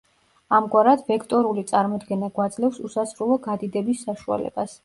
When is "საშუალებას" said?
4.09-4.77